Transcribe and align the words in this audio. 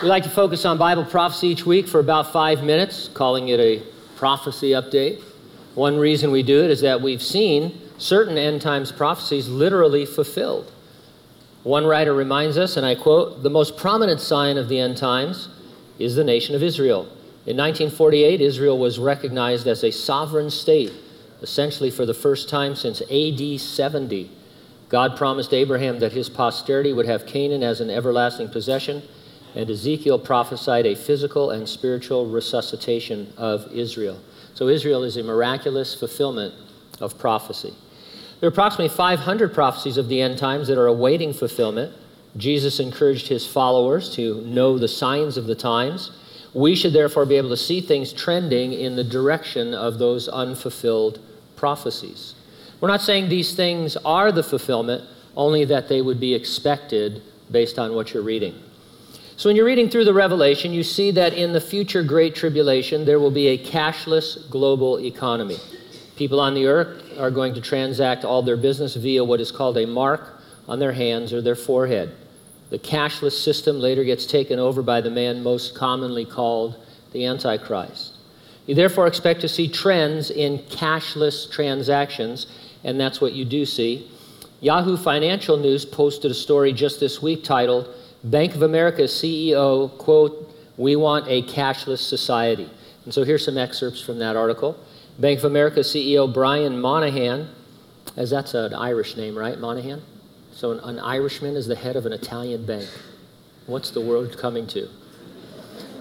We 0.00 0.06
like 0.06 0.22
to 0.22 0.30
focus 0.30 0.64
on 0.64 0.78
Bible 0.78 1.04
prophecy 1.04 1.48
each 1.48 1.66
week 1.66 1.88
for 1.88 1.98
about 1.98 2.32
five 2.32 2.62
minutes, 2.62 3.08
calling 3.08 3.48
it 3.48 3.58
a 3.58 3.82
prophecy 4.14 4.70
update. 4.70 5.20
One 5.74 5.98
reason 5.98 6.30
we 6.30 6.44
do 6.44 6.62
it 6.62 6.70
is 6.70 6.82
that 6.82 7.02
we've 7.02 7.20
seen 7.20 7.76
certain 7.98 8.38
end 8.38 8.62
times 8.62 8.92
prophecies 8.92 9.48
literally 9.48 10.06
fulfilled. 10.06 10.70
One 11.64 11.84
writer 11.84 12.14
reminds 12.14 12.56
us, 12.56 12.76
and 12.76 12.86
I 12.86 12.94
quote, 12.94 13.42
the 13.42 13.50
most 13.50 13.76
prominent 13.76 14.20
sign 14.20 14.56
of 14.56 14.68
the 14.68 14.78
end 14.78 14.96
times 14.96 15.48
is 15.98 16.14
the 16.14 16.22
nation 16.22 16.54
of 16.54 16.62
Israel. 16.62 17.00
In 17.44 17.56
1948, 17.56 18.40
Israel 18.40 18.78
was 18.78 19.00
recognized 19.00 19.66
as 19.66 19.82
a 19.82 19.90
sovereign 19.90 20.50
state, 20.50 20.92
essentially 21.42 21.90
for 21.90 22.06
the 22.06 22.14
first 22.14 22.48
time 22.48 22.76
since 22.76 23.02
AD 23.10 23.60
70. 23.60 24.30
God 24.90 25.16
promised 25.16 25.52
Abraham 25.52 25.98
that 25.98 26.12
his 26.12 26.28
posterity 26.28 26.92
would 26.92 27.06
have 27.06 27.26
Canaan 27.26 27.64
as 27.64 27.80
an 27.80 27.90
everlasting 27.90 28.48
possession, 28.48 29.02
and 29.58 29.68
Ezekiel 29.68 30.20
prophesied 30.20 30.86
a 30.86 30.94
physical 30.94 31.50
and 31.50 31.68
spiritual 31.68 32.26
resuscitation 32.26 33.32
of 33.36 33.66
Israel. 33.72 34.16
So 34.54 34.68
Israel 34.68 35.02
is 35.02 35.16
a 35.16 35.22
miraculous 35.24 35.96
fulfillment 35.96 36.54
of 37.00 37.18
prophecy. 37.18 37.74
There 38.38 38.46
are 38.46 38.52
approximately 38.52 38.94
500 38.94 39.52
prophecies 39.52 39.96
of 39.96 40.08
the 40.08 40.22
end 40.22 40.38
times 40.38 40.68
that 40.68 40.78
are 40.78 40.86
awaiting 40.86 41.32
fulfillment. 41.32 41.92
Jesus 42.36 42.78
encouraged 42.78 43.26
his 43.26 43.48
followers 43.48 44.14
to 44.14 44.42
know 44.42 44.78
the 44.78 44.86
signs 44.86 45.36
of 45.36 45.46
the 45.46 45.56
times. 45.56 46.12
We 46.54 46.76
should 46.76 46.92
therefore 46.92 47.26
be 47.26 47.34
able 47.34 47.50
to 47.50 47.56
see 47.56 47.80
things 47.80 48.12
trending 48.12 48.72
in 48.72 48.94
the 48.94 49.02
direction 49.02 49.74
of 49.74 49.98
those 49.98 50.28
unfulfilled 50.28 51.18
prophecies. 51.56 52.36
We're 52.80 52.90
not 52.90 53.02
saying 53.02 53.28
these 53.28 53.56
things 53.56 53.96
are 54.04 54.30
the 54.30 54.44
fulfillment, 54.44 55.02
only 55.36 55.64
that 55.64 55.88
they 55.88 56.00
would 56.00 56.20
be 56.20 56.32
expected 56.32 57.22
based 57.50 57.76
on 57.76 57.96
what 57.96 58.14
you're 58.14 58.22
reading. 58.22 58.54
So, 59.38 59.48
when 59.48 59.54
you're 59.54 59.66
reading 59.66 59.88
through 59.88 60.04
the 60.04 60.12
Revelation, 60.12 60.72
you 60.72 60.82
see 60.82 61.12
that 61.12 61.32
in 61.32 61.52
the 61.52 61.60
future 61.60 62.02
Great 62.02 62.34
Tribulation, 62.34 63.04
there 63.04 63.20
will 63.20 63.30
be 63.30 63.46
a 63.46 63.56
cashless 63.56 64.50
global 64.50 64.98
economy. 64.98 65.58
People 66.16 66.40
on 66.40 66.54
the 66.54 66.66
earth 66.66 67.16
are 67.16 67.30
going 67.30 67.54
to 67.54 67.60
transact 67.60 68.24
all 68.24 68.42
their 68.42 68.56
business 68.56 68.96
via 68.96 69.22
what 69.22 69.40
is 69.40 69.52
called 69.52 69.78
a 69.78 69.86
mark 69.86 70.40
on 70.66 70.80
their 70.80 70.90
hands 70.90 71.32
or 71.32 71.40
their 71.40 71.54
forehead. 71.54 72.16
The 72.70 72.80
cashless 72.80 73.40
system 73.40 73.78
later 73.78 74.02
gets 74.02 74.26
taken 74.26 74.58
over 74.58 74.82
by 74.82 75.00
the 75.00 75.08
man 75.08 75.44
most 75.44 75.72
commonly 75.72 76.24
called 76.24 76.74
the 77.12 77.24
Antichrist. 77.24 78.16
You 78.66 78.74
therefore 78.74 79.06
expect 79.06 79.40
to 79.42 79.48
see 79.48 79.68
trends 79.68 80.32
in 80.32 80.58
cashless 80.64 81.48
transactions, 81.48 82.48
and 82.82 82.98
that's 82.98 83.20
what 83.20 83.34
you 83.34 83.44
do 83.44 83.64
see. 83.66 84.10
Yahoo 84.60 84.96
Financial 84.96 85.56
News 85.56 85.84
posted 85.84 86.32
a 86.32 86.34
story 86.34 86.72
just 86.72 86.98
this 86.98 87.22
week 87.22 87.44
titled, 87.44 87.94
Bank 88.24 88.54
of 88.54 88.62
America 88.62 89.02
CEO, 89.02 89.96
quote, 89.98 90.52
We 90.76 90.96
want 90.96 91.26
a 91.28 91.42
cashless 91.42 91.98
society. 91.98 92.68
And 93.04 93.14
so 93.14 93.24
here's 93.24 93.44
some 93.44 93.56
excerpts 93.56 94.00
from 94.00 94.18
that 94.18 94.36
article. 94.36 94.76
Bank 95.18 95.38
of 95.38 95.44
America 95.44 95.80
CEO 95.80 96.32
Brian 96.32 96.80
Monahan, 96.80 97.48
as 98.16 98.30
that's 98.30 98.54
an 98.54 98.74
Irish 98.74 99.16
name, 99.16 99.38
right? 99.38 99.58
Monahan? 99.58 100.02
So 100.52 100.72
an, 100.72 100.80
an 100.80 100.98
Irishman 100.98 101.54
is 101.54 101.66
the 101.68 101.76
head 101.76 101.94
of 101.94 102.06
an 102.06 102.12
Italian 102.12 102.66
bank. 102.66 102.88
What's 103.66 103.90
the 103.90 104.00
world 104.00 104.36
coming 104.36 104.66
to? 104.68 104.88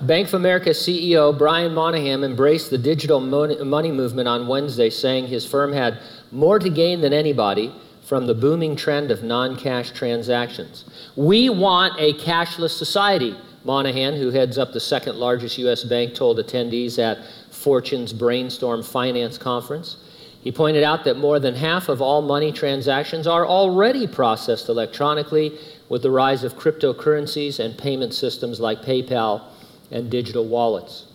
Bank 0.00 0.28
of 0.28 0.34
America 0.34 0.70
CEO 0.70 1.36
Brian 1.36 1.74
Monahan 1.74 2.24
embraced 2.24 2.70
the 2.70 2.78
digital 2.78 3.20
money 3.20 3.92
movement 3.92 4.28
on 4.28 4.46
Wednesday, 4.46 4.90
saying 4.90 5.26
his 5.26 5.44
firm 5.44 5.72
had 5.72 5.98
more 6.30 6.58
to 6.58 6.70
gain 6.70 7.00
than 7.00 7.12
anybody 7.12 7.72
from 8.08 8.26
the 8.26 8.34
booming 8.34 8.74
trend 8.74 9.10
of 9.10 9.22
non 9.22 9.54
cash 9.54 9.90
transactions. 9.90 10.86
We 11.14 11.50
want 11.50 12.00
a 12.00 12.14
cashless 12.14 12.70
society, 12.70 13.36
Monahan, 13.64 14.14
who 14.14 14.30
heads 14.30 14.56
up 14.56 14.72
the 14.72 14.80
second 14.80 15.16
largest 15.16 15.58
U.S. 15.58 15.84
bank, 15.84 16.14
told 16.14 16.38
attendees 16.38 16.98
at 16.98 17.18
Fortune's 17.52 18.14
Brainstorm 18.14 18.82
Finance 18.82 19.36
Conference. 19.36 19.98
He 20.40 20.50
pointed 20.50 20.84
out 20.84 21.04
that 21.04 21.18
more 21.18 21.38
than 21.38 21.54
half 21.54 21.90
of 21.90 22.00
all 22.00 22.22
money 22.22 22.50
transactions 22.50 23.26
are 23.26 23.46
already 23.46 24.06
processed 24.06 24.70
electronically 24.70 25.58
with 25.90 26.02
the 26.02 26.10
rise 26.10 26.44
of 26.44 26.54
cryptocurrencies 26.54 27.58
and 27.58 27.76
payment 27.76 28.14
systems 28.14 28.58
like 28.58 28.80
PayPal 28.80 29.42
and 29.90 30.10
digital 30.10 30.46
wallets. 30.46 31.07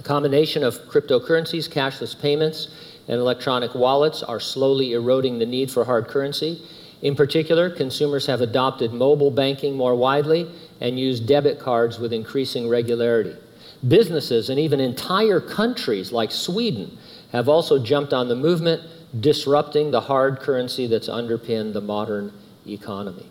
A 0.00 0.02
combination 0.02 0.64
of 0.64 0.78
cryptocurrencies, 0.88 1.68
cashless 1.68 2.18
payments, 2.18 2.68
and 3.06 3.20
electronic 3.20 3.74
wallets 3.74 4.22
are 4.22 4.40
slowly 4.40 4.94
eroding 4.94 5.38
the 5.38 5.44
need 5.44 5.70
for 5.70 5.84
hard 5.84 6.08
currency. 6.08 6.62
In 7.02 7.14
particular, 7.14 7.68
consumers 7.68 8.24
have 8.24 8.40
adopted 8.40 8.94
mobile 8.94 9.30
banking 9.30 9.76
more 9.76 9.94
widely 9.94 10.50
and 10.80 10.98
use 10.98 11.20
debit 11.20 11.58
cards 11.58 11.98
with 11.98 12.14
increasing 12.14 12.66
regularity. 12.66 13.36
Businesses 13.88 14.48
and 14.48 14.58
even 14.58 14.80
entire 14.80 15.38
countries 15.38 16.12
like 16.12 16.32
Sweden 16.32 16.96
have 17.32 17.46
also 17.46 17.78
jumped 17.78 18.14
on 18.14 18.26
the 18.26 18.36
movement, 18.36 18.82
disrupting 19.20 19.90
the 19.90 20.00
hard 20.00 20.40
currency 20.40 20.86
that's 20.86 21.10
underpinned 21.10 21.74
the 21.74 21.80
modern 21.82 22.32
economy. 22.66 23.26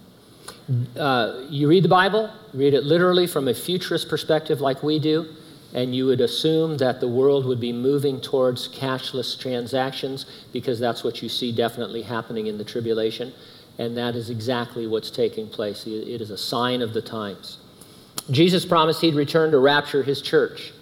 Uh, 0.95 1.45
you 1.49 1.67
read 1.67 1.83
the 1.83 1.89
Bible, 1.89 2.29
read 2.53 2.75
it 2.75 2.83
literally 2.83 3.25
from 3.25 3.47
a 3.47 3.55
futurist 3.55 4.07
perspective 4.07 4.61
like 4.61 4.83
we 4.83 4.99
do, 4.99 5.25
and 5.73 5.95
you 5.95 6.05
would 6.07 6.21
assume 6.21 6.77
that 6.77 6.99
the 6.99 7.07
world 7.07 7.45
would 7.45 7.59
be 7.59 7.71
moving 7.71 8.19
towards 8.19 8.67
cashless 8.67 9.39
transactions 9.39 10.25
because 10.51 10.79
that's 10.79 11.03
what 11.03 11.21
you 11.21 11.29
see 11.29 11.51
definitely 11.51 12.01
happening 12.01 12.47
in 12.47 12.57
the 12.57 12.63
tribulation. 12.63 13.31
And 13.77 13.95
that 13.97 14.15
is 14.15 14.29
exactly 14.29 14.87
what's 14.87 15.11
taking 15.11 15.47
place. 15.47 15.85
It 15.85 16.21
is 16.21 16.31
a 16.31 16.37
sign 16.37 16.81
of 16.81 16.93
the 16.93 17.01
times. 17.01 17.59
Jesus 18.31 18.65
promised 18.65 19.01
he'd 19.01 19.15
return 19.15 19.51
to 19.51 19.59
rapture 19.59 20.03
his 20.03 20.21
church, 20.21 20.73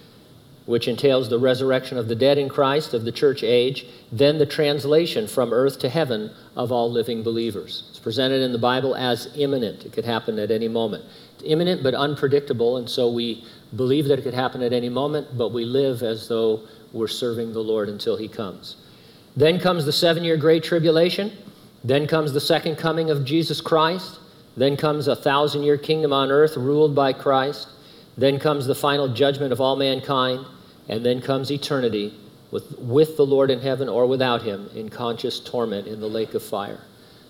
which 0.67 0.87
entails 0.87 1.29
the 1.29 1.39
resurrection 1.39 1.97
of 1.97 2.09
the 2.09 2.15
dead 2.15 2.37
in 2.37 2.49
Christ 2.49 2.93
of 2.93 3.05
the 3.05 3.11
church 3.11 3.41
age, 3.41 3.85
then 4.11 4.37
the 4.37 4.45
translation 4.45 5.25
from 5.25 5.53
earth 5.53 5.79
to 5.79 5.89
heaven 5.89 6.29
of 6.57 6.73
all 6.73 6.91
living 6.91 7.23
believers. 7.23 7.85
It's 7.89 7.99
presented 7.99 8.41
in 8.41 8.51
the 8.51 8.57
Bible 8.57 8.93
as 8.93 9.29
imminent. 9.37 9.85
It 9.85 9.93
could 9.93 10.03
happen 10.03 10.37
at 10.37 10.51
any 10.51 10.67
moment. 10.67 11.05
It's 11.35 11.43
imminent 11.45 11.83
but 11.83 11.95
unpredictable, 11.95 12.75
and 12.75 12.89
so 12.89 13.09
we 13.09 13.45
believe 13.77 14.09
that 14.09 14.19
it 14.19 14.23
could 14.23 14.33
happen 14.33 14.61
at 14.61 14.73
any 14.73 14.89
moment, 14.89 15.37
but 15.37 15.53
we 15.53 15.63
live 15.63 16.03
as 16.03 16.27
though 16.27 16.61
we're 16.91 17.07
serving 17.07 17.53
the 17.53 17.63
Lord 17.63 17.87
until 17.87 18.17
he 18.17 18.27
comes. 18.27 18.75
Then 19.37 19.59
comes 19.61 19.85
the 19.85 19.93
seven 19.93 20.25
year 20.25 20.35
Great 20.35 20.63
Tribulation. 20.63 21.31
Then 21.83 22.07
comes 22.07 22.33
the 22.33 22.41
second 22.41 22.75
coming 22.75 23.09
of 23.09 23.23
Jesus 23.23 23.61
Christ. 23.61 24.19
Then 24.57 24.75
comes 24.75 25.07
a 25.07 25.15
thousand 25.15 25.63
year 25.63 25.77
kingdom 25.77 26.11
on 26.11 26.29
earth 26.29 26.57
ruled 26.57 26.93
by 26.93 27.13
Christ. 27.13 27.69
Then 28.17 28.39
comes 28.39 28.65
the 28.65 28.75
final 28.75 29.07
judgment 29.07 29.53
of 29.53 29.61
all 29.61 29.77
mankind. 29.77 30.45
And 30.87 31.05
then 31.05 31.21
comes 31.21 31.51
eternity 31.51 32.13
with, 32.51 32.77
with 32.79 33.17
the 33.17 33.25
Lord 33.25 33.51
in 33.51 33.59
heaven 33.59 33.89
or 33.89 34.05
without 34.05 34.41
him 34.41 34.69
in 34.73 34.89
conscious 34.89 35.39
torment 35.39 35.87
in 35.87 35.99
the 35.99 36.07
lake 36.07 36.33
of 36.33 36.43
fire. 36.43 36.79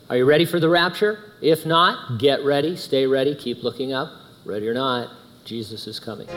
Are 0.10 0.18
you 0.18 0.26
ready 0.26 0.46
for 0.46 0.60
the 0.60 0.70
rapture? 0.70 1.20
If 1.42 1.66
not, 1.66 2.20
get 2.20 2.44
ready, 2.46 2.76
stay 2.78 3.08
ready, 3.08 3.36
keep 3.36 3.64
looking 3.64 3.94
up. 3.94 4.12
Ready 4.46 4.68
or 4.70 4.74
not, 4.74 5.10
Jesus 5.44 5.88
is 5.88 6.00
coming. 6.00 6.28